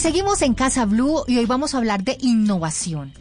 seguimos 0.00 0.40
en 0.40 0.54
Casa 0.54 0.86
Blue 0.86 1.24
y 1.26 1.36
hoy 1.36 1.44
vamos 1.44 1.74
a 1.74 1.78
hablar 1.78 2.02
de 2.04 2.16
innovación. 2.22 3.12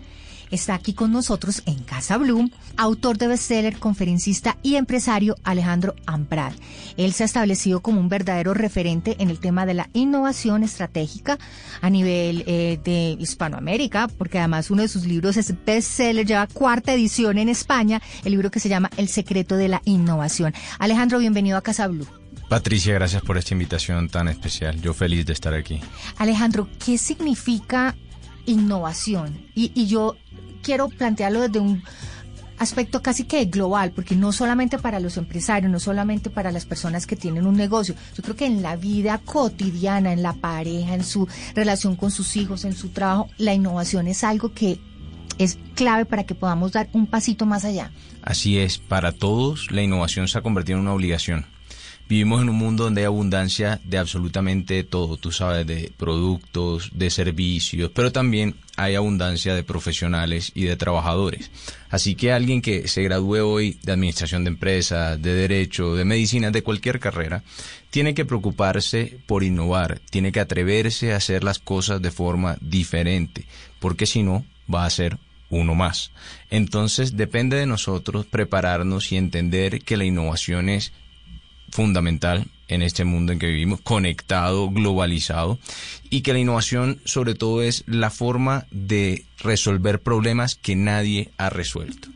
Está 0.49 0.75
aquí 0.75 0.93
con 0.93 1.11
nosotros 1.11 1.61
en 1.65 1.83
Casa 1.83 2.17
Blue, 2.17 2.49
autor 2.77 3.17
de 3.17 3.27
bestseller, 3.27 3.77
conferencista 3.77 4.55
y 4.63 4.75
empresario 4.75 5.35
Alejandro 5.43 5.93
Amprad. 6.05 6.53
Él 6.95 7.11
se 7.11 7.23
ha 7.23 7.25
establecido 7.25 7.81
como 7.81 7.99
un 7.99 8.07
verdadero 8.07 8.53
referente 8.53 9.17
en 9.19 9.29
el 9.29 9.39
tema 9.39 9.65
de 9.65 9.73
la 9.73 9.89
innovación 9.91 10.63
estratégica 10.63 11.37
a 11.81 11.89
nivel 11.89 12.45
eh, 12.47 12.79
de 12.81 13.17
Hispanoamérica, 13.19 14.07
porque 14.07 14.39
además 14.39 14.71
uno 14.71 14.81
de 14.81 14.87
sus 14.87 15.05
libros 15.05 15.35
es 15.35 15.53
bestseller, 15.65 16.25
lleva 16.25 16.47
cuarta 16.47 16.93
edición 16.93 17.39
en 17.39 17.49
España, 17.49 18.01
el 18.23 18.31
libro 18.31 18.51
que 18.51 18.61
se 18.61 18.69
llama 18.69 18.89
El 18.95 19.09
secreto 19.09 19.57
de 19.57 19.67
la 19.67 19.81
innovación. 19.83 20.53
Alejandro, 20.79 21.19
bienvenido 21.19 21.57
a 21.57 21.61
Casa 21.61 21.89
Blue. 21.89 22.07
Patricia, 22.49 22.95
gracias 22.95 23.21
por 23.21 23.37
esta 23.37 23.53
invitación 23.53 24.09
tan 24.09 24.27
especial. 24.27 24.81
Yo 24.81 24.95
feliz 24.95 25.23
de 25.27 25.33
estar 25.33 25.53
aquí. 25.53 25.79
Alejandro, 26.17 26.67
¿qué 26.83 26.97
significa 26.97 27.95
innovación? 28.47 29.45
Y, 29.53 29.71
y 29.75 29.85
yo 29.85 30.17
quiero 30.63 30.89
plantearlo 30.89 31.41
desde 31.41 31.59
un 31.59 31.83
aspecto 32.57 33.03
casi 33.03 33.25
que 33.25 33.45
global, 33.45 33.91
porque 33.91 34.15
no 34.15 34.31
solamente 34.31 34.79
para 34.79 34.99
los 34.99 35.17
empresarios, 35.17 35.71
no 35.71 35.79
solamente 35.79 36.31
para 36.31 36.51
las 36.51 36.65
personas 36.65 37.05
que 37.05 37.15
tienen 37.15 37.45
un 37.45 37.55
negocio, 37.55 37.93
yo 38.17 38.23
creo 38.23 38.35
que 38.35 38.47
en 38.47 38.63
la 38.63 38.75
vida 38.75 39.19
cotidiana, 39.23 40.11
en 40.11 40.23
la 40.23 40.33
pareja, 40.33 40.95
en 40.95 41.03
su 41.03 41.27
relación 41.53 41.95
con 41.95 42.09
sus 42.09 42.35
hijos, 42.35 42.65
en 42.65 42.73
su 42.73 42.89
trabajo, 42.89 43.29
la 43.37 43.53
innovación 43.53 44.07
es 44.07 44.23
algo 44.23 44.53
que 44.53 44.79
es 45.37 45.59
clave 45.75 46.05
para 46.05 46.25
que 46.25 46.35
podamos 46.35 46.73
dar 46.73 46.89
un 46.93 47.05
pasito 47.05 47.45
más 47.45 47.63
allá. 47.63 47.91
Así 48.23 48.57
es, 48.57 48.79
para 48.79 49.11
todos 49.11 49.71
la 49.71 49.83
innovación 49.83 50.27
se 50.27 50.37
ha 50.37 50.41
convertido 50.41 50.79
en 50.79 50.81
una 50.81 50.93
obligación. 50.93 51.45
Vivimos 52.09 52.41
en 52.41 52.49
un 52.49 52.55
mundo 52.55 52.85
donde 52.85 53.01
hay 53.01 53.05
abundancia 53.05 53.79
de 53.83 53.99
absolutamente 53.99 54.83
todo, 54.83 55.17
tú 55.17 55.31
sabes, 55.31 55.67
de 55.67 55.91
productos, 55.95 56.89
de 56.95 57.11
servicios, 57.11 57.91
pero 57.93 58.11
también 58.11 58.55
hay 58.77 58.95
abundancia 58.95 59.53
de 59.53 59.61
profesionales 59.61 60.51
y 60.55 60.63
de 60.63 60.75
trabajadores. 60.75 61.51
Así 61.91 62.15
que 62.15 62.31
alguien 62.31 62.63
que 62.63 62.87
se 62.87 63.03
gradúe 63.03 63.45
hoy 63.45 63.77
de 63.83 63.91
administración 63.91 64.43
de 64.43 64.49
empresas, 64.49 65.21
de 65.21 65.35
derecho, 65.35 65.93
de 65.93 66.03
medicina, 66.03 66.49
de 66.49 66.63
cualquier 66.63 66.99
carrera, 66.99 67.43
tiene 67.91 68.15
que 68.15 68.25
preocuparse 68.25 69.19
por 69.27 69.43
innovar, 69.43 70.01
tiene 70.09 70.31
que 70.31 70.39
atreverse 70.39 71.13
a 71.13 71.17
hacer 71.17 71.43
las 71.43 71.59
cosas 71.59 72.01
de 72.01 72.09
forma 72.09 72.57
diferente, 72.59 73.45
porque 73.77 74.07
si 74.07 74.23
no, 74.23 74.47
va 74.73 74.85
a 74.85 74.89
ser 74.89 75.19
uno 75.51 75.75
más. 75.75 76.09
Entonces 76.49 77.17
depende 77.17 77.57
de 77.57 77.67
nosotros 77.67 78.25
prepararnos 78.25 79.11
y 79.11 79.17
entender 79.17 79.81
que 79.83 79.95
la 79.95 80.05
innovación 80.05 80.69
es 80.69 80.91
fundamental 81.71 82.45
en 82.67 82.81
este 82.81 83.03
mundo 83.03 83.33
en 83.33 83.39
que 83.39 83.47
vivimos, 83.47 83.81
conectado, 83.81 84.69
globalizado, 84.69 85.59
y 86.09 86.21
que 86.21 86.33
la 86.33 86.39
innovación 86.39 86.99
sobre 87.05 87.33
todo 87.33 87.63
es 87.63 87.83
la 87.87 88.11
forma 88.11 88.67
de 88.71 89.25
resolver 89.39 89.99
problemas 90.01 90.55
que 90.55 90.75
nadie 90.75 91.31
ha 91.37 91.49
resuelto 91.49 92.09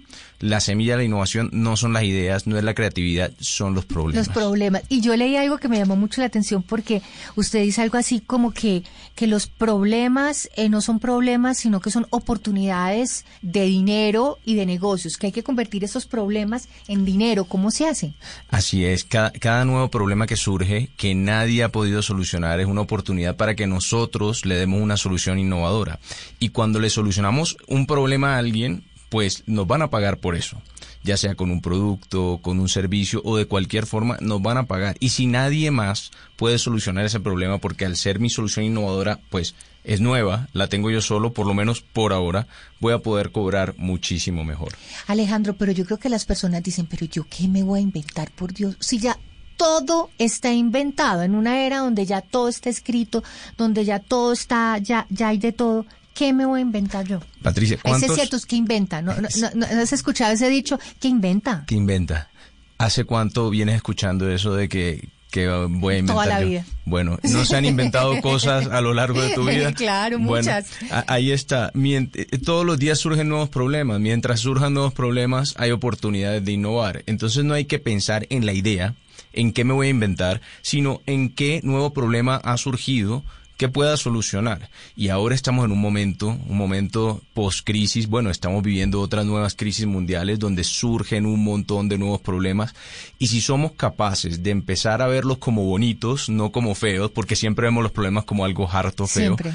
la 0.43 0.59
semilla 0.59 0.93
de 0.93 0.97
la 0.97 1.03
innovación 1.05 1.49
no 1.53 1.77
son 1.77 1.93
las 1.93 2.03
ideas, 2.03 2.47
no 2.47 2.57
es 2.57 2.63
la 2.65 2.73
creatividad, 2.73 3.31
son 3.39 3.73
los 3.75 3.85
problemas. 3.85 4.27
Los 4.27 4.35
problemas. 4.35 4.83
Y 4.89 4.99
yo 4.99 5.15
leí 5.15 5.37
algo 5.37 5.57
que 5.57 5.69
me 5.69 5.77
llamó 5.77 5.95
mucho 5.95 6.19
la 6.19 6.27
atención 6.27 6.63
porque 6.63 7.01
usted 7.35 7.61
dice 7.61 7.81
algo 7.81 7.97
así 7.97 8.19
como 8.19 8.51
que, 8.51 8.83
que 9.15 9.25
los 9.25 9.47
problemas 9.47 10.49
eh, 10.57 10.67
no 10.67 10.81
son 10.81 10.99
problemas, 10.99 11.59
sino 11.59 11.79
que 11.79 11.91
son 11.91 12.07
oportunidades 12.09 13.25
de 13.41 13.63
dinero 13.63 14.37
y 14.43 14.55
de 14.55 14.65
negocios, 14.65 15.15
que 15.15 15.27
hay 15.27 15.31
que 15.31 15.43
convertir 15.43 15.85
esos 15.85 16.05
problemas 16.05 16.67
en 16.89 17.05
dinero. 17.05 17.45
¿Cómo 17.45 17.71
se 17.71 17.87
hace? 17.87 18.13
Así 18.49 18.83
es, 18.83 19.05
cada, 19.05 19.31
cada 19.31 19.63
nuevo 19.63 19.89
problema 19.89 20.27
que 20.27 20.35
surge, 20.35 20.89
que 20.97 21.15
nadie 21.15 21.63
ha 21.63 21.69
podido 21.69 22.01
solucionar, 22.01 22.59
es 22.59 22.67
una 22.67 22.81
oportunidad 22.81 23.37
para 23.37 23.55
que 23.55 23.65
nosotros 23.65 24.45
le 24.45 24.55
demos 24.55 24.81
una 24.81 24.97
solución 24.97 25.39
innovadora. 25.39 25.99
Y 26.39 26.49
cuando 26.49 26.81
le 26.81 26.89
solucionamos 26.89 27.55
un 27.67 27.87
problema 27.87 28.35
a 28.35 28.39
alguien, 28.39 28.83
pues 29.13 29.43
nos 29.45 29.67
van 29.67 29.83
a 29.83 29.91
pagar 29.91 30.17
por 30.17 30.35
eso, 30.35 30.59
ya 31.03 31.17
sea 31.17 31.35
con 31.35 31.51
un 31.51 31.61
producto, 31.61 32.39
con 32.41 32.59
un 32.59 32.67
servicio 32.67 33.21
o 33.23 33.37
de 33.37 33.45
cualquier 33.45 33.85
forma, 33.85 34.17
nos 34.21 34.41
van 34.41 34.57
a 34.57 34.65
pagar. 34.65 34.97
Y 34.99 35.09
si 35.09 35.27
nadie 35.27 35.69
más 35.69 36.09
puede 36.35 36.57
solucionar 36.57 37.05
ese 37.05 37.19
problema, 37.19 37.59
porque 37.59 37.85
al 37.85 37.95
ser 37.95 38.19
mi 38.19 38.31
solución 38.31 38.65
innovadora, 38.65 39.19
pues 39.29 39.53
es 39.83 40.01
nueva, 40.01 40.47
la 40.53 40.67
tengo 40.67 40.89
yo 40.89 40.99
solo, 40.99 41.31
por 41.31 41.45
lo 41.45 41.53
menos 41.53 41.81
por 41.81 42.11
ahora, 42.11 42.47
voy 42.79 42.93
a 42.93 43.03
poder 43.03 43.31
cobrar 43.31 43.75
muchísimo 43.77 44.43
mejor. 44.43 44.73
Alejandro, 45.05 45.53
pero 45.57 45.71
yo 45.71 45.85
creo 45.85 45.99
que 45.99 46.09
las 46.09 46.25
personas 46.25 46.63
dicen, 46.63 46.87
pero 46.87 47.05
yo 47.05 47.27
qué 47.29 47.47
me 47.47 47.61
voy 47.61 47.81
a 47.81 47.83
inventar, 47.83 48.31
por 48.31 48.51
Dios, 48.51 48.77
si 48.79 48.97
ya 48.97 49.19
todo 49.57 50.09
está 50.17 50.51
inventado 50.51 51.21
en 51.21 51.35
una 51.35 51.67
era 51.67 51.77
donde 51.77 52.07
ya 52.07 52.21
todo 52.21 52.47
está 52.47 52.71
escrito, 52.71 53.23
donde 53.59 53.85
ya 53.85 53.99
todo 53.99 54.33
está, 54.33 54.79
ya, 54.79 55.05
ya 55.11 55.27
hay 55.27 55.37
de 55.37 55.51
todo. 55.51 55.85
¿Qué 56.13 56.33
me 56.33 56.45
voy 56.45 56.59
a 56.59 56.61
inventar 56.61 57.07
yo? 57.07 57.19
Patricia, 57.41 57.77
¿cuántos? 57.81 58.03
Ese 58.03 58.11
es 58.13 58.15
cierto, 58.19 58.35
es 58.35 58.45
que 58.45 58.55
inventa. 58.55 59.01
¿No, 59.01 59.13
no, 59.15 59.27
no, 59.55 59.65
has 59.65 59.93
escuchado 59.93 60.33
ese 60.33 60.49
dicho? 60.49 60.79
¿Qué 60.99 61.07
inventa? 61.07 61.63
¿Qué 61.67 61.75
inventa? 61.75 62.29
¿Hace 62.77 63.05
cuánto 63.05 63.49
vienes 63.49 63.75
escuchando 63.75 64.29
eso 64.29 64.55
de 64.55 64.67
que, 64.67 65.07
que 65.31 65.47
voy 65.47 65.95
a 65.95 65.97
inventar 65.99 66.25
Toda 66.25 66.25
la 66.25 66.41
yo? 66.41 66.47
vida. 66.49 66.65
Bueno, 66.85 67.17
¿no 67.23 67.45
se 67.45 67.55
han 67.55 67.65
inventado 67.65 68.19
cosas 68.21 68.67
a 68.67 68.81
lo 68.81 68.93
largo 68.93 69.21
de 69.21 69.29
tu 69.33 69.45
vida? 69.49 69.71
claro, 69.73 70.17
Bueno, 70.19 70.51
muchas. 70.51 70.67
ahí 71.07 71.31
está. 71.31 71.71
Eh, 71.75 72.07
todos 72.43 72.65
los 72.65 72.77
días 72.79 72.99
surgen 72.99 73.29
nuevos 73.29 73.49
problemas. 73.49 73.99
Mientras 73.99 74.41
surjan 74.41 74.73
nuevos 74.73 74.93
problemas, 74.93 75.53
hay 75.57 75.71
oportunidades 75.71 76.43
de 76.43 76.51
innovar. 76.51 77.03
Entonces 77.05 77.43
no 77.45 77.53
hay 77.53 77.65
que 77.65 77.79
pensar 77.79 78.25
en 78.29 78.45
la 78.45 78.53
idea, 78.53 78.95
en 79.31 79.53
qué 79.53 79.63
me 79.63 79.73
voy 79.73 79.87
a 79.87 79.91
inventar, 79.91 80.41
sino 80.61 81.01
en 81.05 81.29
qué 81.29 81.61
nuevo 81.63 81.93
problema 81.93 82.35
ha 82.35 82.57
surgido 82.57 83.23
que 83.57 83.69
pueda 83.69 83.97
solucionar. 83.97 84.69
Y 84.95 85.09
ahora 85.09 85.35
estamos 85.35 85.65
en 85.65 85.71
un 85.71 85.79
momento, 85.79 86.27
un 86.27 86.57
momento 86.57 87.21
post-crisis, 87.33 88.07
bueno, 88.07 88.29
estamos 88.29 88.63
viviendo 88.63 88.99
otras 89.01 89.25
nuevas 89.25 89.55
crisis 89.55 89.85
mundiales 89.85 90.39
donde 90.39 90.63
surgen 90.63 91.25
un 91.25 91.43
montón 91.43 91.89
de 91.89 91.97
nuevos 91.97 92.21
problemas. 92.21 92.73
Y 93.19 93.27
si 93.27 93.41
somos 93.41 93.73
capaces 93.73 94.43
de 94.43 94.51
empezar 94.51 95.01
a 95.01 95.07
verlos 95.07 95.37
como 95.37 95.65
bonitos, 95.65 96.29
no 96.29 96.51
como 96.51 96.75
feos, 96.75 97.11
porque 97.11 97.35
siempre 97.35 97.67
vemos 97.67 97.83
los 97.83 97.91
problemas 97.91 98.25
como 98.25 98.45
algo 98.45 98.69
harto, 98.69 99.07
feo, 99.07 99.35
Siempre. 99.35 99.53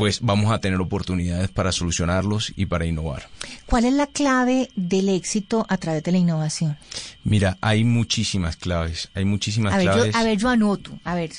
Pues 0.00 0.20
vamos 0.22 0.50
a 0.50 0.58
tener 0.60 0.80
oportunidades 0.80 1.50
para 1.50 1.72
solucionarlos 1.72 2.54
y 2.56 2.64
para 2.64 2.86
innovar. 2.86 3.28
¿Cuál 3.66 3.84
es 3.84 3.92
la 3.92 4.06
clave 4.06 4.70
del 4.74 5.10
éxito 5.10 5.66
a 5.68 5.76
través 5.76 6.02
de 6.02 6.10
la 6.12 6.16
innovación? 6.16 6.78
Mira, 7.22 7.58
hay 7.60 7.84
muchísimas 7.84 8.56
claves, 8.56 9.10
hay 9.14 9.26
muchísimas 9.26 9.74
A 9.74 9.76
ver, 9.76 9.86
claves. 9.90 10.14
yo, 10.14 10.18
a 10.18 10.22
ver, 10.24 10.38
yo 10.38 10.48
anoto. 10.48 10.98
A 11.04 11.14
ver, 11.14 11.30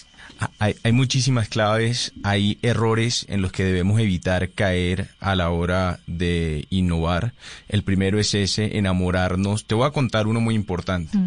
Hay, 0.60 0.76
hay 0.84 0.92
muchísimas 0.92 1.50
claves, 1.50 2.14
hay 2.22 2.60
errores 2.62 3.26
en 3.30 3.42
los 3.42 3.52
que 3.52 3.64
debemos 3.64 4.00
evitar 4.00 4.50
caer 4.52 5.10
a 5.20 5.34
la 5.36 5.50
hora 5.50 6.00
de 6.06 6.68
innovar. 6.70 7.34
El 7.68 7.82
primero 7.82 8.20
es 8.20 8.36
ese, 8.36 8.78
enamorarnos. 8.78 9.66
Te 9.66 9.74
voy 9.74 9.88
a 9.88 9.92
contar 9.92 10.28
uno 10.28 10.40
muy 10.40 10.54
importante. 10.54 11.18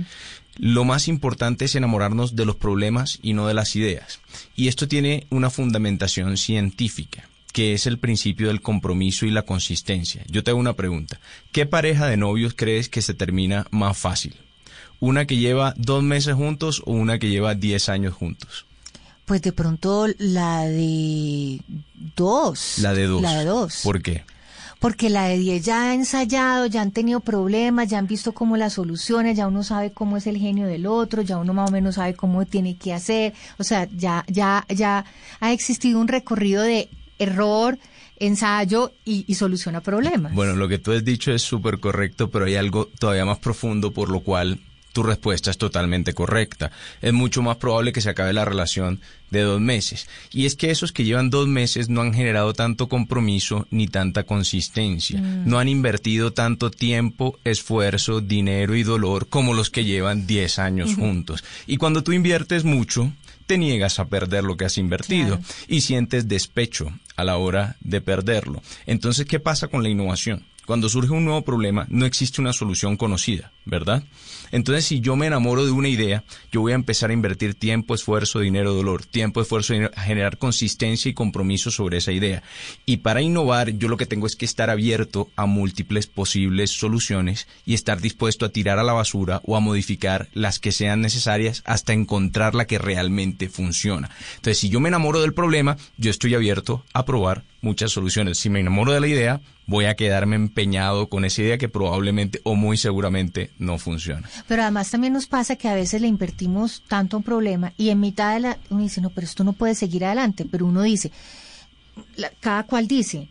Lo 0.57 0.85
más 0.85 1.09
importante 1.09 1.65
es 1.65 1.75
enamorarnos 1.75 2.37
de 2.37 2.45
los 2.45 2.57
problemas 2.57 3.19
y 3.23 3.33
no 3.33 3.47
de 3.47 3.55
las 3.55 3.77
ideas. 3.77 4.21
Y 4.55 4.69
esto 4.69 4.89
tiene 4.89 5.27
una 5.31 5.51
fundamentación 5.51 6.37
científica 6.37 7.29
que 7.53 7.73
es 7.73 7.87
el 7.87 8.01
principio 8.01 8.49
del 8.49 8.61
compromiso 8.61 9.27
y 9.27 9.31
la 9.31 9.43
consistencia. 9.43 10.25
Yo 10.27 10.43
te 10.43 10.51
hago 10.51 10.59
una 10.59 10.73
pregunta. 10.73 11.21
¿Qué 11.53 11.67
pareja 11.67 12.09
de 12.09 12.17
novios 12.17 12.53
crees 12.57 12.89
que 12.89 13.01
se 13.01 13.15
termina 13.15 13.69
más 13.71 13.97
fácil? 13.97 14.35
¿Una 14.99 15.25
que 15.25 15.37
lleva 15.37 15.73
dos 15.77 16.03
meses 16.03 16.35
juntos 16.35 16.83
o 16.85 16.91
una 16.95 17.21
que 17.21 17.29
lleva 17.29 17.55
diez 17.55 17.89
años 17.89 18.13
juntos? 18.13 18.67
pues 19.25 19.43
de 19.43 19.53
pronto 19.53 20.07
la 20.19 20.65
de 20.65 21.61
dos. 22.17 22.79
La 22.79 22.95
de 22.95 23.07
dos. 23.07 23.23
La 23.23 23.39
de 23.39 23.45
dos. 23.45 23.81
¿Por 23.83 24.03
qué? 24.03 24.25
Porque 24.81 25.11
la 25.11 25.27
de 25.29 25.39
10 25.39 25.65
ya 25.65 25.91
ha 25.91 25.95
ensayado, 25.95 26.67
ya 26.67 26.83
han 26.83 26.91
tenido 26.91 27.21
problemas, 27.21 27.89
ya 27.89 27.99
han 27.99 28.07
visto 28.07 28.33
cómo 28.33 28.57
las 28.57 28.75
soluciones, 28.75 29.37
ya 29.37 29.47
uno 29.47 29.63
sabe 29.63 29.93
cómo 29.93 30.17
es 30.17 30.27
el 30.27 30.37
genio 30.37 30.67
del 30.67 30.87
otro, 30.87 31.23
ya 31.23 31.39
uno 31.39 31.55
más 31.55 31.71
o 31.71 31.73
menos 31.73 31.95
sabe 31.95 32.15
cómo 32.15 32.45
tiene 32.45 32.77
que 32.77 32.93
hacer. 32.93 33.33
O 33.59 33.65
sea, 33.65 33.89
ya, 33.97 34.25
ya, 34.29 34.67
ya 34.69 35.05
ha 35.41 35.53
existido 35.53 36.01
un 36.01 36.09
recorrido 36.09 36.63
de 36.63 36.89
error, 37.19 37.79
ensayo 38.19 38.93
y, 39.05 39.25
y 39.27 39.35
soluciona 39.35 39.81
problemas. 39.81 40.35
Bueno, 40.35 40.55
lo 40.55 40.69
que 40.69 40.79
tú 40.79 40.93
has 40.93 41.05
dicho 41.05 41.33
es 41.33 41.43
súper 41.43 41.81
correcto, 41.81 42.31
pero 42.31 42.45
hay 42.47 42.57
algo 42.57 42.89
todavía 42.99 43.25
más 43.25 43.39
profundo 43.39 43.93
por 43.93 44.11
lo 44.11 44.21
cual 44.21 44.61
tu 44.95 45.03
respuesta 45.03 45.51
es 45.51 45.59
totalmente 45.59 46.15
correcta. 46.15 46.71
Es 47.03 47.13
mucho 47.13 47.43
más 47.43 47.57
probable 47.59 47.93
que 47.93 48.01
se 48.01 48.09
acabe 48.09 48.33
la 48.33 48.45
relación 48.47 49.01
de 49.31 49.41
dos 49.43 49.61
meses. 49.61 50.09
Y 50.33 50.47
es 50.47 50.55
que 50.55 50.71
esos 50.71 50.93
que 50.93 51.05
llevan 51.05 51.29
dos 51.29 51.49
meses 51.49 51.89
no 51.89 52.01
han 52.01 52.15
generado 52.15 52.55
tanto 52.55 52.89
compromiso 52.89 53.67
ni 53.71 53.89
tanta 53.89 54.23
consistencia. 54.23 55.21
No 55.21 55.59
han 55.59 55.69
invertido 55.69 56.33
tanto 56.33 56.71
tiempo, 56.71 57.39
esfuerzo, 57.45 58.21
dinero 58.21 58.77
y 58.77 58.85
dolor 58.85 59.27
como 59.29 59.53
los 59.53 59.69
que 59.71 59.85
llevan 59.85 60.27
10 60.27 60.59
años 60.61 60.95
juntos. 60.95 61.43
Y 61.67 61.77
cuando 61.77 62.05
tú 62.05 62.13
inviertes 62.13 62.63
mucho, 62.65 63.13
te 63.47 63.59
niegas 63.59 63.99
a 63.99 64.07
perder 64.07 64.45
lo 64.45 64.57
que 64.57 64.65
has 64.65 64.79
invertido 64.79 65.39
Claro. 65.39 65.43
y 65.69 65.81
sientes 65.81 66.29
despecho 66.29 66.87
a 67.17 67.25
la 67.25 67.37
hora 67.37 67.77
de 67.81 68.01
perderlo. 68.01 68.63
Entonces, 68.87 69.27
¿qué 69.27 69.41
pasa 69.41 69.67
con 69.69 69.83
la 69.83 69.89
innovación? 69.91 70.45
Cuando 70.67 70.89
surge 70.89 71.13
un 71.13 71.25
nuevo 71.25 71.43
problema, 71.43 71.87
no 71.91 72.07
existe 72.07 72.41
una 72.41 72.53
solución 72.53 72.97
conocida, 72.97 73.53
¿verdad? 73.65 74.05
Entonces, 74.51 74.85
si 74.85 75.01
yo 75.01 75.17
me 75.17 75.27
enamoro 75.27 75.65
de 75.65 75.73
una 75.73 75.89
idea, 75.89 76.25
yo 76.53 76.61
voy 76.61 76.73
a 76.73 76.77
empezar 76.77 77.11
a 77.11 77.13
invertir 77.13 77.55
tiempo, 77.55 77.95
esfuerzo, 77.95 78.41
dinero, 78.41 78.73
dolor, 78.73 79.05
tiempo, 79.05 79.41
esfuerzo, 79.41 79.75
a 79.95 80.03
generar 80.03 80.39
consistencia 80.39 81.09
y 81.09 81.15
compromiso 81.15 81.71
sobre 81.71 81.99
esa 81.99 82.13
idea. 82.13 82.43
Y 82.87 82.99
para 82.99 83.21
innovar, 83.21 83.71
yo 83.71 83.89
lo 83.89 83.97
que 83.97 84.07
tengo 84.07 84.27
es 84.27 84.37
que 84.37 84.45
estar 84.45 84.71
abierto 84.71 85.29
a 85.37 85.47
múltiples 85.47 86.07
posibles 86.07 86.71
soluciones 86.71 87.49
y 87.67 87.75
estar 87.75 88.01
dispuesto 88.01 88.47
a 88.47 88.51
tirar 88.51 88.79
a 88.79 88.85
la 88.85 88.93
basura 88.93 89.41
o 89.45 89.57
a 89.57 89.61
modificar 89.61 90.29
las 90.33 90.59
que 90.59 90.73
sean 90.73 91.01
necesarias 91.01 91.63
hasta 91.67 91.93
encontrar 91.93 92.55
la 92.55 92.67
que 92.67 92.79
realmente 92.79 93.49
funciona. 93.49 94.11
Entonces, 94.37 94.59
si 94.59 94.69
yo 94.69 94.81
me 94.81 94.89
enamoro 94.89 95.21
del 95.21 95.35
problema, 95.35 95.77
yo 95.99 96.11
estoy 96.11 96.35
abierto 96.35 96.85
a 96.93 97.05
probar 97.05 97.43
muchas 97.65 97.91
soluciones. 97.91 98.39
Si 98.39 98.51
me 98.51 98.61
enamoro 98.61 98.93
de 98.93 99.01
la 99.01 99.09
idea, 99.09 99.41
voy 99.67 99.87
a 99.87 99.97
quedarme 99.97 100.37
empeñado 100.37 101.09
con 101.09 101.25
esa 101.25 101.43
idea 101.43 101.59
que 101.59 101.69
probablemente 101.69 102.41
o 102.45 102.55
muy 102.55 102.77
seguramente 102.77 103.51
no 103.59 103.79
funciona. 103.79 104.29
Pero 104.47 104.63
además 104.63 104.91
también 104.91 105.15
nos 105.15 105.27
pasa 105.27 105.57
que 105.57 105.69
a 105.69 105.75
veces 105.75 106.01
le 106.01 106.07
invertimos 106.07 106.83
tanto 106.87 107.17
a 107.17 107.19
un 107.19 107.25
problema 107.25 107.73
y 107.77 107.89
en 107.89 108.01
mitad 108.01 108.35
de 108.35 108.41
la 108.41 108.59
uno 108.71 108.83
dice, 108.83 109.01
no, 109.01 109.11
pero 109.11 109.27
esto 109.27 109.43
no 109.43 109.55
puede 109.55 109.75
seguir 109.75 110.05
adelante, 110.05 110.47
pero 110.49 110.67
uno 110.67 110.83
dice, 110.83 111.11
cada 112.41 112.65
cual 112.65 112.87
dice, 112.87 113.29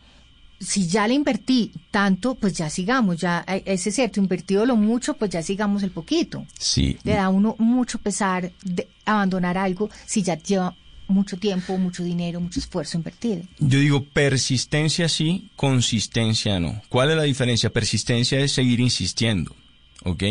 si 0.59 0.87
ya 0.87 1.07
le 1.07 1.13
invertí 1.13 1.71
tanto, 1.91 2.35
pues 2.35 2.53
ya 2.53 2.69
sigamos, 2.69 3.17
ya 3.17 3.43
eh, 3.47 3.63
ese 3.65 3.89
es 3.89 3.95
cierto, 3.95 4.19
invertido 4.19 4.65
lo 4.65 4.75
mucho, 4.75 5.13
pues 5.15 5.31
ya 5.31 5.43
sigamos 5.43 5.83
el 5.83 5.91
poquito. 5.91 6.45
Sí. 6.57 6.97
Le 7.03 7.13
da 7.13 7.25
a 7.25 7.29
uno 7.29 7.55
mucho 7.59 7.99
pesar 7.99 8.51
de 8.63 8.87
abandonar 9.05 9.57
algo 9.57 9.89
si 10.05 10.23
ya 10.23 10.35
lleva 10.35 10.75
mucho 11.07 11.37
tiempo, 11.37 11.77
mucho 11.77 12.03
dinero, 12.03 12.39
mucho 12.39 12.59
esfuerzo 12.59 12.97
invertido. 12.97 13.41
Yo 13.59 13.79
digo 13.79 14.03
persistencia 14.03 15.09
sí, 15.09 15.49
consistencia 15.55 16.59
no. 16.59 16.81
¿Cuál 16.89 17.11
es 17.11 17.17
la 17.17 17.23
diferencia? 17.23 17.71
Persistencia 17.71 18.39
es 18.39 18.51
seguir 18.51 18.79
insistiendo, 18.79 19.55
¿ok? 20.03 20.23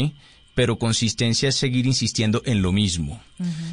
Pero 0.55 0.79
consistencia 0.79 1.49
es 1.49 1.57
seguir 1.57 1.87
insistiendo 1.87 2.43
en 2.45 2.63
lo 2.63 2.73
mismo. 2.73 3.21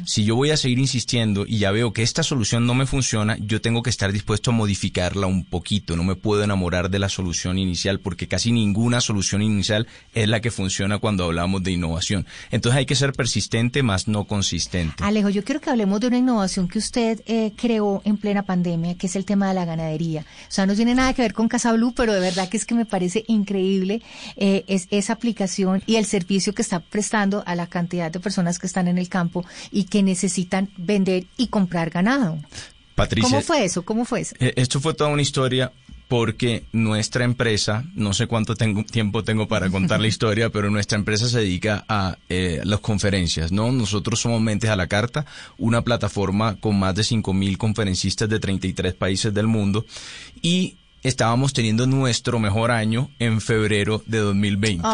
Si 0.04 0.24
yo 0.24 0.34
voy 0.34 0.50
a 0.50 0.56
seguir 0.56 0.78
insistiendo 0.78 1.44
y 1.46 1.58
ya 1.58 1.70
veo 1.70 1.92
que 1.92 2.02
esta 2.02 2.22
solución 2.22 2.66
no 2.66 2.74
me 2.74 2.86
funciona, 2.86 3.36
yo 3.38 3.60
tengo 3.60 3.82
que 3.82 3.90
estar 3.90 4.12
dispuesto 4.12 4.50
a 4.50 4.54
modificarla 4.54 5.26
un 5.26 5.44
poquito. 5.44 5.96
No 5.96 6.02
me 6.02 6.16
puedo 6.16 6.42
enamorar 6.42 6.90
de 6.90 6.98
la 6.98 7.08
solución 7.08 7.58
inicial 7.58 8.00
porque 8.00 8.26
casi 8.26 8.50
ninguna 8.50 9.00
solución 9.00 9.42
inicial 9.42 9.86
es 10.14 10.28
la 10.28 10.40
que 10.40 10.50
funciona 10.50 10.98
cuando 10.98 11.24
hablamos 11.24 11.62
de 11.62 11.72
innovación. 11.72 12.26
Entonces 12.50 12.78
hay 12.78 12.86
que 12.86 12.96
ser 12.96 13.12
persistente 13.12 13.82
más 13.82 14.08
no 14.08 14.24
consistente. 14.24 15.04
Alejo, 15.04 15.28
yo 15.28 15.44
quiero 15.44 15.60
que 15.60 15.70
hablemos 15.70 16.00
de 16.00 16.08
una 16.08 16.18
innovación 16.18 16.68
que 16.68 16.78
usted 16.78 17.22
eh, 17.26 17.52
creó 17.56 18.02
en 18.04 18.16
plena 18.16 18.42
pandemia, 18.42 18.96
que 18.96 19.06
es 19.06 19.16
el 19.16 19.24
tema 19.24 19.48
de 19.48 19.54
la 19.54 19.64
ganadería. 19.64 20.22
O 20.48 20.52
sea, 20.52 20.66
no 20.66 20.74
tiene 20.74 20.94
nada 20.94 21.12
que 21.12 21.22
ver 21.22 21.34
con 21.34 21.48
Casa 21.48 21.72
Blue, 21.72 21.92
pero 21.94 22.12
de 22.12 22.20
verdad 22.20 22.48
que 22.48 22.56
es 22.56 22.64
que 22.64 22.74
me 22.74 22.86
parece 22.86 23.24
increíble 23.28 24.02
eh, 24.36 24.64
es, 24.66 24.88
esa 24.90 25.12
aplicación 25.12 25.82
y 25.86 25.96
el 25.96 26.06
servicio 26.06 26.54
que 26.54 26.62
está 26.62 26.69
prestando 26.78 27.42
a 27.46 27.56
la 27.56 27.66
cantidad 27.66 28.12
de 28.12 28.20
personas 28.20 28.60
que 28.60 28.68
están 28.68 28.86
en 28.86 28.98
el 28.98 29.08
campo 29.08 29.44
y 29.72 29.84
que 29.84 30.04
necesitan 30.04 30.70
vender 30.76 31.26
y 31.36 31.48
comprar 31.48 31.90
ganado. 31.90 32.38
Patricia, 32.94 33.28
¿Cómo 33.28 33.42
fue 33.42 33.64
eso? 33.64 33.82
¿Cómo 33.82 34.04
fue 34.04 34.20
eso? 34.20 34.36
Eh, 34.38 34.52
esto 34.56 34.78
fue 34.78 34.94
toda 34.94 35.10
una 35.10 35.22
historia 35.22 35.72
porque 36.10 36.64
nuestra 36.72 37.24
empresa, 37.24 37.84
no 37.94 38.12
sé 38.12 38.26
cuánto 38.26 38.56
tiempo 38.56 39.22
tengo 39.22 39.46
para 39.46 39.70
contar 39.70 40.00
la 40.00 40.08
historia, 40.08 40.50
pero 40.50 40.68
nuestra 40.68 40.98
empresa 40.98 41.28
se 41.28 41.38
dedica 41.38 41.84
a 41.88 42.18
eh, 42.28 42.60
las 42.64 42.80
conferencias, 42.80 43.52
¿no? 43.52 43.70
Nosotros 43.70 44.20
somos 44.20 44.40
Mentes 44.40 44.70
a 44.70 44.76
la 44.76 44.88
Carta, 44.88 45.24
una 45.56 45.82
plataforma 45.82 46.56
con 46.56 46.76
más 46.80 46.96
de 46.96 47.02
5.000 47.02 47.56
conferencistas 47.56 48.28
de 48.28 48.40
33 48.40 48.94
países 48.94 49.32
del 49.32 49.46
mundo 49.46 49.86
y 50.42 50.78
estábamos 51.02 51.52
teniendo 51.52 51.86
nuestro 51.86 52.38
mejor 52.38 52.70
año 52.70 53.10
en 53.18 53.40
febrero 53.40 54.02
de 54.06 54.18
2020, 54.18 54.86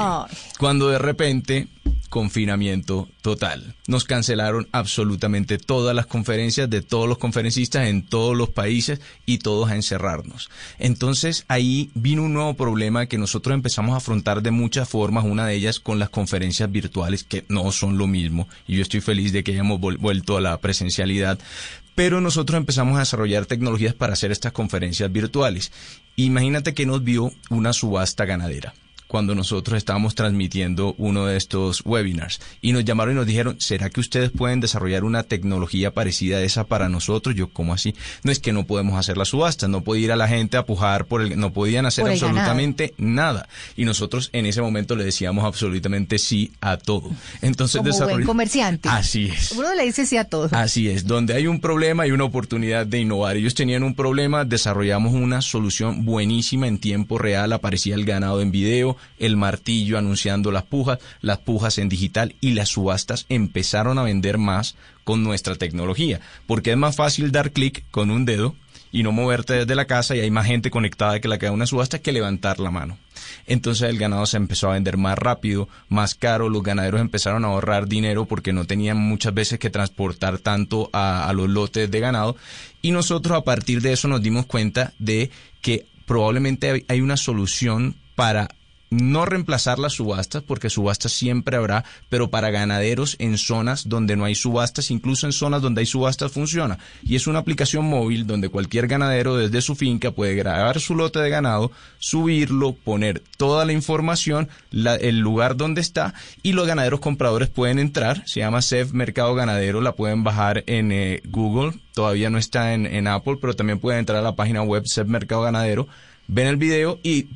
cuando 0.59 0.89
de 0.89 0.99
repente 0.99 1.69
confinamiento 2.09 3.09
total. 3.21 3.75
Nos 3.87 4.05
cancelaron 4.05 4.69
absolutamente 4.73 5.59
todas 5.59 5.95
las 5.95 6.07
conferencias 6.07 6.71
de 6.71 6.83
todos 6.83 7.09
los 7.09 7.19
conferencistas 7.19 7.89
en 7.89 8.07
todos 8.07 8.37
los 8.37 8.49
países 8.49 9.01
y 9.27 9.39
todos 9.39 9.71
a 9.71 9.75
encerrarnos. 9.75 10.49
Entonces 10.79 11.45
ahí 11.49 11.91
vino 11.95 12.23
un 12.23 12.33
nuevo 12.33 12.55
problema 12.55 13.07
que 13.07 13.19
nosotros 13.19 13.55
empezamos 13.55 13.95
a 13.95 13.99
afrontar 13.99 14.43
de 14.43 14.51
muchas 14.51 14.89
formas, 14.89 15.25
una 15.25 15.47
de 15.47 15.55
ellas 15.57 15.81
con 15.81 15.99
las 15.99 16.11
conferencias 16.11 16.71
virtuales 16.71 17.25
que 17.25 17.45
no 17.49 17.71
son 17.73 17.99
lo 17.99 18.07
mismo 18.07 18.49
y 18.67 18.77
yo 18.77 18.83
estoy 18.83 19.01
feliz 19.01 19.33
de 19.33 19.45
que 19.45 19.53
hayamos 19.53 19.81
vuelto 19.81 20.37
a 20.37 20.41
la 20.41 20.57
presencialidad, 20.59 21.39
pero 21.97 22.21
nosotros 22.21 22.57
empezamos 22.57 22.97
a 22.97 23.01
desarrollar 23.01 23.47
tecnologías 23.47 23.95
para 23.95 24.13
hacer 24.13 24.31
estas 24.31 24.53
conferencias 24.53 25.11
virtuales. 25.11 25.73
Imagínate 26.15 26.75
que 26.75 26.87
nos 26.87 27.03
vio 27.03 27.33
una 27.51 27.73
subasta 27.73 28.25
ganadera 28.25 28.75
cuando 29.17 29.35
nosotros 29.35 29.79
estábamos 29.79 30.15
transmitiendo 30.15 30.95
uno 30.99 31.25
de 31.25 31.39
estos 31.39 31.81
webinars 31.87 32.39
y 32.61 32.73
nos 32.73 32.85
llamaron 32.85 33.15
y 33.15 33.17
nos 33.17 33.27
dijeron, 33.27 33.57
¿será 33.59 33.89
que 33.89 33.99
ustedes 34.01 34.31
pueden 34.31 34.61
desarrollar 34.61 35.05
una 35.05 35.23
tecnología 35.23 35.91
parecida 35.95 36.37
a 36.37 36.43
esa 36.43 36.65
para 36.65 36.91
nosotros? 36.91 37.35
Yo, 37.35 37.49
¿cómo 37.49 37.73
así? 37.73 37.95
No 38.25 38.31
es 38.31 38.41
que 38.41 38.53
no 38.53 38.67
podemos 38.67 38.99
hacer 38.99 39.17
la 39.17 39.25
subasta, 39.25 39.69
no 39.69 39.81
puede 39.81 40.03
ir 40.03 40.13
a 40.13 40.17
la 40.17 40.29
gente 40.29 40.59
a 40.59 40.67
pujar 40.67 41.07
por 41.07 41.23
el, 41.23 41.41
no 41.41 41.55
podían 41.55 41.87
hacer 41.87 42.07
absolutamente 42.07 42.93
nada. 42.99 43.49
Y 43.75 43.87
nosotros 43.87 44.29
en 44.35 44.45
ese 44.45 44.61
momento 44.61 44.97
le 44.97 45.05
decíamos 45.05 45.47
absolutamente 45.47 46.19
sí 46.19 46.53
a 46.61 46.77
todo. 46.77 47.11
Entonces, 47.41 47.81
Como 47.81 48.11
buen 48.11 48.27
comerciante. 48.27 48.91
Así 48.91 49.29
es. 49.29 49.53
Uno 49.53 49.75
le 49.75 49.85
dice 49.87 50.05
sí 50.05 50.19
a 50.19 50.25
todo. 50.25 50.51
Así 50.53 50.91
es. 50.91 51.07
Donde 51.07 51.33
hay 51.33 51.47
un 51.47 51.59
problema 51.59 52.03
hay 52.03 52.11
una 52.11 52.25
oportunidad 52.25 52.87
de 52.87 53.01
innovar. 53.01 53.39
Ellos 53.39 53.55
tenían 53.55 53.83
un 53.83 53.95
problema, 53.95 54.45
desarrollamos 54.45 55.15
una 55.15 55.41
solución 55.41 56.05
buenísima 56.05 56.69
en 56.69 56.77
tiempo 56.77 57.17
real, 57.17 57.55
aparecía 57.55 57.95
el 57.95 58.05
ganado 58.05 58.43
en 58.43 58.51
video, 58.51 58.99
el 59.19 59.37
martillo 59.37 59.99
anunciando 59.99 60.53
las 60.53 60.65
pujas, 60.65 60.99
las 61.21 61.39
pujas 61.39 61.79
en 61.79 61.89
digital 61.89 62.35
y 62.41 62.53
las 62.53 62.71
subastas 62.71 63.27
empezaron 63.29 63.99
a 63.99 64.03
vender 64.03 64.39
más 64.39 64.77
con 65.05 65.23
nuestra 65.23 65.55
tecnología, 65.57 66.21
porque 66.47 66.73
es 66.73 66.77
más 66.77 66.97
fácil 66.97 67.33
dar 67.33 67.53
clic 67.53 67.85
con 67.91 68.11
un 68.11 68.25
dedo 68.25 68.55
y 68.93 69.03
no 69.03 69.13
moverte 69.13 69.53
desde 69.53 69.75
la 69.75 69.85
casa 69.85 70.17
y 70.17 70.21
hay 70.21 70.31
más 70.31 70.47
gente 70.47 70.71
conectada 70.71 71.21
que 71.21 71.29
la 71.29 71.39
que 71.39 71.51
una 71.51 71.67
subasta 71.67 71.99
que 71.99 72.13
levantar 72.13 72.61
la 72.61 72.71
mano. 72.71 72.99
Entonces 73.47 73.89
el 73.91 73.99
ganado 73.99 74.27
se 74.27 74.37
empezó 74.37 74.71
a 74.71 74.75
vender 74.75 74.97
más 74.97 75.19
rápido, 75.19 75.69
más 75.89 76.15
caro, 76.15 76.49
los 76.49 76.63
ganaderos 76.63 77.01
empezaron 77.01 77.45
a 77.45 77.49
ahorrar 77.49 77.89
dinero 77.89 78.25
porque 78.25 78.53
no 78.53 78.65
tenían 78.65 78.97
muchas 78.97 79.35
veces 79.35 79.59
que 79.59 79.71
transportar 79.71 80.39
tanto 80.39 80.89
a, 80.93 81.29
a 81.29 81.33
los 81.33 81.49
lotes 81.49 81.91
de 81.91 82.01
ganado 82.01 82.37
y 82.83 82.91
nosotros 82.91 83.37
a 83.37 83.45
partir 83.45 83.83
de 83.83 83.93
eso 83.93 84.09
nos 84.09 84.23
dimos 84.23 84.47
cuenta 84.47 84.93
de 84.99 85.31
que 85.61 85.87
probablemente 86.07 86.85
hay 86.89 87.01
una 87.01 87.17
solución 87.17 87.97
para 88.15 88.49
no 88.91 89.25
reemplazar 89.25 89.79
las 89.79 89.95
subastas, 89.95 90.43
porque 90.43 90.71
subastas 90.71 91.13
siempre 91.13 91.57
habrá, 91.57 91.85
pero 92.09 92.31
para 92.31 92.51
ganaderos 92.51 93.17
en 93.19 93.39
zonas 93.39 93.89
donde 93.89 94.17
no 94.17 94.25
hay 94.25 94.35
subastas, 94.35 94.91
incluso 94.91 95.27
en 95.27 95.33
zonas 95.33 95.63
donde 95.63 95.81
hay 95.81 95.87
subastas 95.87 96.33
funciona. 96.33 96.79
Y 97.03 97.17
es 97.17 97.27
una 97.27 97.41
aplicación 97.41 97.85
móvil 97.85 98.27
donde 98.27 98.49
cualquier 98.49 98.87
ganadero 98.87 99.37
desde 99.37 99.61
su 99.61 99.75
finca 99.75 100.13
puede 100.13 100.35
grabar 100.35 100.81
su 100.81 100.95
lote 100.95 101.19
de 101.19 101.31
ganado, 101.31 101.73
subirlo, 101.99 102.73
poner 102.73 103.23
toda 103.37 103.65
la 103.65 103.73
información, 103.73 104.49
el 104.73 105.19
lugar 105.19 105.57
donde 105.57 105.81
está, 105.81 106.15
y 106.43 106.53
los 106.53 106.67
ganaderos 106.67 107.01
compradores 107.01 107.49
pueden 107.49 107.79
entrar, 107.79 108.23
se 108.27 108.41
llama 108.41 108.63
SEF 108.63 108.93
Mercado 108.93 109.35
Ganadero, 109.35 109.81
la 109.81 109.93
pueden 109.93 110.25
bajar 110.25 110.65
en 110.67 110.93
eh, 110.93 111.23
Google, 111.25 111.79
todavía 111.95 112.31
no 112.31 112.39
está 112.39 112.75
en, 112.75 112.87
en 112.87 113.07
Apple, 113.07 113.39
pero 113.41 113.55
también 113.55 113.81
pueden 113.81 114.01
entrar 114.01 114.19
a 114.19 114.23
la 114.23 114.37
página 114.37 114.63
web 114.63 114.85
SEF 114.87 115.07
Mercado 115.09 115.43
Ganadero, 115.43 115.89
ven 116.29 116.49
el 116.49 116.57
video 116.57 116.99
y 117.03 117.27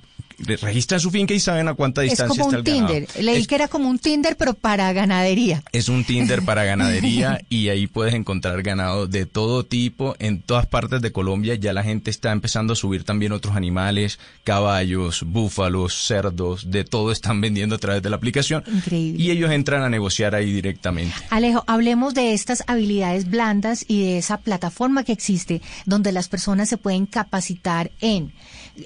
registran 0.45 1.01
su 1.01 1.11
finca 1.11 1.35
y 1.35 1.41
saben 1.41 1.69
a 1.69 1.75
cuánta 1.75 2.03
distancia 2.03 2.43
está 2.43 2.57
el 2.57 2.65
Tinder. 2.65 3.07
Leí 3.19 3.47
que 3.47 3.55
era 3.55 3.69
como 3.69 3.89
un 3.89 3.99
Tinder, 3.99 4.37
pero 4.37 4.55
para 4.55 4.93
ganadería. 4.93 5.63
Es 5.73 5.89
un 5.89 6.05
Tinder 6.05 6.43
para 6.43 6.65
ganadería 6.71 7.41
y 7.49 7.69
ahí 7.69 7.87
puedes 7.87 8.15
encontrar 8.15 8.63
ganado 8.63 9.07
de 9.07 9.27
todo 9.27 9.65
tipo 9.65 10.15
en 10.19 10.41
todas 10.41 10.67
partes 10.67 11.01
de 11.01 11.13
Colombia. 11.13 11.55
Ya 11.55 11.73
la 11.73 11.83
gente 11.83 12.11
está 12.11 12.33
empezando 12.33 12.73
a 12.73 12.77
subir 12.77 13.05
también 13.05 13.33
otros 13.33 13.57
animales, 13.57 14.19
caballos, 14.45 15.25
búfalos, 15.27 15.95
cerdos, 15.95 16.71
de 16.71 16.85
todo 16.85 17.13
están 17.13 17.41
vendiendo 17.41 17.77
a 17.77 17.79
través 17.79 18.03
de 18.03 18.11
la 18.11 18.17
aplicación. 18.17 18.65
Increíble. 18.67 19.23
Y 19.23 19.31
ellos 19.31 19.51
entran 19.51 19.83
a 19.83 19.89
negociar 19.89 20.35
ahí 20.35 20.53
directamente. 20.53 21.15
Alejo, 21.31 21.65
hablemos 21.67 22.15
de 22.15 22.33
estas 22.33 22.65
habilidades 22.67 23.29
blandas 23.29 23.85
y 23.87 24.03
de 24.05 24.19
esa 24.19 24.39
plataforma 24.39 25.05
que 25.05 25.13
existe 25.13 25.61
donde 25.87 26.13
las 26.13 26.29
personas 26.29 26.69
se 26.69 26.77
pueden 26.77 27.07
capacitar 27.07 27.91
en 28.01 28.33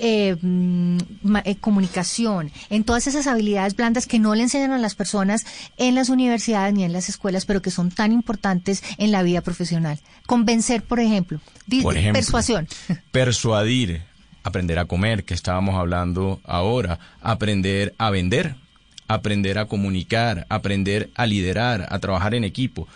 eh, 0.00 0.36
mm, 0.40 0.98
eh, 1.44 1.56
comunicación, 1.56 2.50
en 2.70 2.84
todas 2.84 3.06
esas 3.06 3.26
habilidades 3.26 3.76
blandas 3.76 4.06
que 4.06 4.18
no 4.18 4.34
le 4.34 4.42
enseñan 4.42 4.72
a 4.72 4.78
las 4.78 4.94
personas 4.94 5.44
en 5.76 5.94
las 5.94 6.08
universidades 6.08 6.74
ni 6.74 6.84
en 6.84 6.92
las 6.92 7.08
escuelas, 7.08 7.46
pero 7.46 7.62
que 7.62 7.70
son 7.70 7.90
tan 7.90 8.12
importantes 8.12 8.82
en 8.98 9.12
la 9.12 9.22
vida 9.22 9.40
profesional. 9.40 9.98
Convencer, 10.26 10.82
por 10.82 11.00
ejemplo, 11.00 11.40
por 11.82 11.96
ejemplo 11.96 12.20
persuasión. 12.20 12.68
Persuadir, 13.10 14.02
aprender 14.42 14.78
a 14.78 14.84
comer, 14.84 15.24
que 15.24 15.34
estábamos 15.34 15.74
hablando 15.74 16.40
ahora, 16.44 16.98
aprender 17.20 17.94
a 17.98 18.10
vender, 18.10 18.56
aprender 19.08 19.58
a 19.58 19.66
comunicar, 19.66 20.46
aprender 20.48 21.10
a 21.14 21.26
liderar, 21.26 21.86
a 21.90 21.98
trabajar 21.98 22.34
en 22.34 22.44
equipo. 22.44 22.88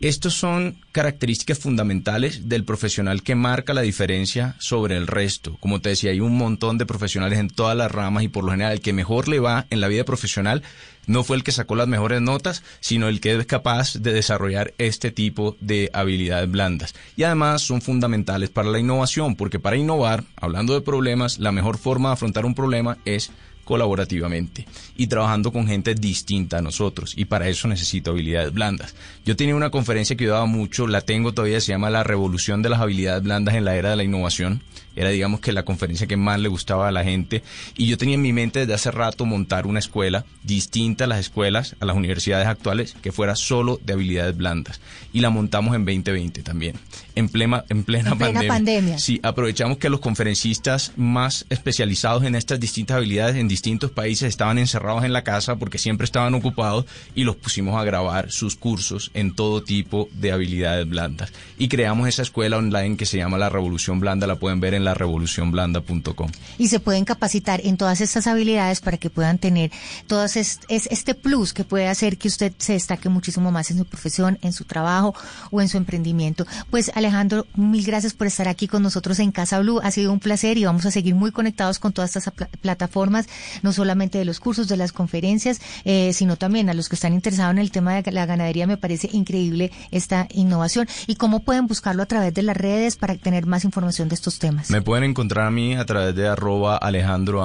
Estos 0.00 0.34
son 0.34 0.76
características 0.92 1.58
fundamentales 1.58 2.48
del 2.48 2.64
profesional 2.64 3.24
que 3.24 3.34
marca 3.34 3.74
la 3.74 3.80
diferencia 3.80 4.54
sobre 4.60 4.96
el 4.96 5.08
resto. 5.08 5.56
Como 5.58 5.80
te 5.80 5.88
decía, 5.88 6.12
hay 6.12 6.20
un 6.20 6.36
montón 6.36 6.78
de 6.78 6.86
profesionales 6.86 7.40
en 7.40 7.50
todas 7.50 7.76
las 7.76 7.90
ramas 7.90 8.22
y 8.22 8.28
por 8.28 8.44
lo 8.44 8.52
general 8.52 8.74
el 8.74 8.80
que 8.80 8.92
mejor 8.92 9.26
le 9.26 9.40
va 9.40 9.66
en 9.70 9.80
la 9.80 9.88
vida 9.88 10.04
profesional 10.04 10.62
no 11.08 11.24
fue 11.24 11.36
el 11.36 11.42
que 11.42 11.50
sacó 11.50 11.74
las 11.74 11.88
mejores 11.88 12.20
notas, 12.20 12.62
sino 12.78 13.08
el 13.08 13.20
que 13.20 13.34
es 13.34 13.46
capaz 13.46 13.94
de 13.94 14.12
desarrollar 14.12 14.72
este 14.78 15.10
tipo 15.10 15.56
de 15.60 15.90
habilidades 15.92 16.48
blandas. 16.48 16.94
Y 17.16 17.24
además 17.24 17.62
son 17.62 17.80
fundamentales 17.82 18.50
para 18.50 18.68
la 18.68 18.78
innovación, 18.78 19.34
porque 19.34 19.58
para 19.58 19.76
innovar, 19.76 20.22
hablando 20.36 20.74
de 20.74 20.82
problemas, 20.82 21.38
la 21.38 21.50
mejor 21.50 21.78
forma 21.78 22.10
de 22.10 22.12
afrontar 22.12 22.46
un 22.46 22.54
problema 22.54 22.98
es 23.04 23.32
colaborativamente 23.68 24.64
y 24.96 25.08
trabajando 25.08 25.52
con 25.52 25.66
gente 25.68 25.94
distinta 25.94 26.56
a 26.56 26.62
nosotros 26.62 27.12
y 27.14 27.26
para 27.26 27.50
eso 27.50 27.68
necesito 27.68 28.12
habilidades 28.12 28.50
blandas. 28.54 28.94
Yo 29.26 29.36
tenía 29.36 29.54
una 29.54 29.68
conferencia 29.68 30.16
que 30.16 30.24
ayudaba 30.24 30.46
mucho, 30.46 30.86
la 30.86 31.02
tengo 31.02 31.34
todavía, 31.34 31.60
se 31.60 31.72
llama 31.72 31.90
La 31.90 32.02
Revolución 32.02 32.62
de 32.62 32.70
las 32.70 32.80
Habilidades 32.80 33.24
Blandas 33.24 33.56
en 33.56 33.66
la 33.66 33.76
Era 33.76 33.90
de 33.90 33.96
la 33.96 34.04
Innovación. 34.04 34.62
Era 34.96 35.10
digamos 35.10 35.40
que 35.40 35.52
la 35.52 35.64
conferencia 35.64 36.06
que 36.06 36.16
más 36.16 36.40
le 36.40 36.48
gustaba 36.48 36.88
a 36.88 36.92
la 36.92 37.04
gente 37.04 37.42
y 37.76 37.86
yo 37.86 37.98
tenía 37.98 38.14
en 38.14 38.22
mi 38.22 38.32
mente 38.32 38.60
desde 38.60 38.72
hace 38.72 38.90
rato 38.90 39.26
montar 39.26 39.66
una 39.66 39.78
escuela 39.78 40.24
distinta 40.42 41.04
a 41.04 41.06
las 41.06 41.20
escuelas, 41.20 41.76
a 41.78 41.84
las 41.84 41.94
universidades 41.94 42.48
actuales, 42.48 42.96
que 43.02 43.12
fuera 43.12 43.36
solo 43.36 43.78
de 43.84 43.92
habilidades 43.92 44.34
blandas 44.34 44.80
y 45.12 45.20
la 45.20 45.30
montamos 45.30 45.76
en 45.76 45.84
2020 45.84 46.42
también, 46.42 46.76
en 47.14 47.28
plena, 47.28 47.64
en 47.68 47.84
plena, 47.84 48.16
pandemia. 48.16 48.48
pandemia. 48.48 48.98
Sí, 48.98 49.20
aprovechamos 49.22 49.78
que 49.78 49.88
los 49.88 50.00
conferencistas 50.00 50.92
más 50.96 51.46
especializados 51.48 52.24
en 52.24 52.34
estas 52.34 52.58
distintas 52.58 52.96
habilidades 52.96 53.36
en 53.36 53.46
distintos 53.58 53.90
países 53.90 54.28
estaban 54.28 54.56
encerrados 54.56 55.02
en 55.02 55.12
la 55.12 55.24
casa 55.24 55.56
porque 55.56 55.78
siempre 55.78 56.04
estaban 56.04 56.32
ocupados 56.34 56.86
y 57.16 57.24
los 57.24 57.34
pusimos 57.34 57.74
a 57.74 57.82
grabar 57.82 58.30
sus 58.30 58.54
cursos 58.54 59.10
en 59.14 59.34
todo 59.34 59.64
tipo 59.64 60.08
de 60.12 60.30
habilidades 60.30 60.88
blandas. 60.88 61.32
Y 61.58 61.66
creamos 61.66 62.08
esa 62.08 62.22
escuela 62.22 62.56
online 62.56 62.96
que 62.96 63.04
se 63.04 63.16
llama 63.16 63.36
La 63.36 63.48
Revolución 63.48 63.98
Blanda, 63.98 64.28
la 64.28 64.36
pueden 64.36 64.60
ver 64.60 64.74
en 64.74 64.84
la 64.84 64.94
revolucionblanda.com. 64.94 66.30
Y 66.56 66.68
se 66.68 66.78
pueden 66.78 67.04
capacitar 67.04 67.60
en 67.64 67.76
todas 67.76 68.00
estas 68.00 68.28
habilidades 68.28 68.80
para 68.80 68.96
que 68.96 69.10
puedan 69.10 69.38
tener 69.38 69.72
todas 70.06 70.36
es, 70.36 70.60
este 70.68 71.14
plus 71.14 71.52
que 71.52 71.64
puede 71.64 71.88
hacer 71.88 72.16
que 72.16 72.28
usted 72.28 72.52
se 72.58 72.74
destaque 72.74 73.08
muchísimo 73.08 73.50
más 73.50 73.72
en 73.72 73.78
su 73.78 73.86
profesión, 73.86 74.38
en 74.42 74.52
su 74.52 74.64
trabajo 74.66 75.14
o 75.50 75.60
en 75.60 75.68
su 75.68 75.78
emprendimiento. 75.78 76.46
Pues 76.70 76.92
Alejandro, 76.94 77.44
mil 77.56 77.84
gracias 77.84 78.14
por 78.14 78.28
estar 78.28 78.46
aquí 78.46 78.68
con 78.68 78.84
nosotros 78.84 79.18
en 79.18 79.32
Casa 79.32 79.58
Blue. 79.58 79.80
Ha 79.82 79.90
sido 79.90 80.12
un 80.12 80.20
placer 80.20 80.58
y 80.58 80.64
vamos 80.64 80.86
a 80.86 80.92
seguir 80.92 81.16
muy 81.16 81.32
conectados 81.32 81.80
con 81.80 81.92
todas 81.92 82.14
estas 82.14 82.32
plataformas 82.60 83.26
no 83.62 83.72
solamente 83.72 84.18
de 84.18 84.24
los 84.24 84.40
cursos, 84.40 84.68
de 84.68 84.76
las 84.76 84.92
conferencias, 84.92 85.60
eh, 85.84 86.12
sino 86.12 86.36
también 86.36 86.68
a 86.70 86.74
los 86.74 86.88
que 86.88 86.94
están 86.94 87.14
interesados 87.14 87.52
en 87.52 87.58
el 87.58 87.70
tema 87.70 88.00
de 88.00 88.12
la 88.12 88.26
ganadería. 88.26 88.66
Me 88.66 88.76
parece 88.76 89.08
increíble 89.12 89.70
esta 89.90 90.26
innovación. 90.30 90.88
¿Y 91.06 91.16
cómo 91.16 91.40
pueden 91.40 91.66
buscarlo 91.66 92.02
a 92.02 92.06
través 92.06 92.34
de 92.34 92.42
las 92.42 92.56
redes 92.56 92.96
para 92.96 93.16
tener 93.16 93.46
más 93.46 93.64
información 93.64 94.08
de 94.08 94.14
estos 94.14 94.38
temas? 94.38 94.70
Me 94.70 94.82
pueden 94.82 95.04
encontrar 95.04 95.46
a 95.46 95.50
mí 95.50 95.74
a 95.74 95.84
través 95.84 96.14
de 96.14 96.28
arroba 96.28 96.76
Alejandro 96.76 97.42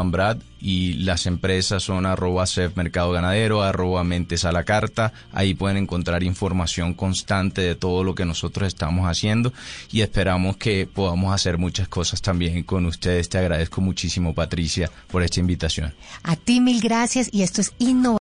y 0.63 0.93
las 0.93 1.25
empresas 1.25 1.83
son 1.83 2.05
arroba 2.05 2.47
Cef 2.47 2.77
Mercado 2.77 3.11
Ganadero, 3.11 3.61
arroba 3.61 4.03
Mentes 4.05 4.45
a 4.45 4.53
la 4.53 4.63
Carta. 4.63 5.11
Ahí 5.33 5.53
pueden 5.53 5.75
encontrar 5.75 6.23
información 6.23 6.93
constante 6.93 7.61
de 7.61 7.75
todo 7.75 8.05
lo 8.05 8.15
que 8.15 8.23
nosotros 8.23 8.69
estamos 8.69 9.05
haciendo 9.05 9.51
y 9.91 10.01
esperamos 10.01 10.55
que 10.55 10.87
podamos 10.87 11.33
hacer 11.33 11.57
muchas 11.57 11.89
cosas 11.89 12.21
también 12.21 12.63
con 12.63 12.85
ustedes. 12.85 13.27
Te 13.27 13.39
agradezco 13.39 13.81
muchísimo, 13.81 14.33
Patricia, 14.33 14.89
por 15.11 15.21
esta 15.21 15.41
invitación. 15.41 15.93
A 16.23 16.37
ti 16.37 16.61
mil 16.61 16.79
gracias 16.79 17.27
y 17.33 17.41
esto 17.41 17.59
es 17.59 17.73
innovación 17.77 18.03